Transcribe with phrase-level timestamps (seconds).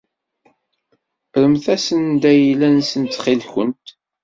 [1.41, 3.85] Rremt-asen-d ayla-nsen ttxil-kent.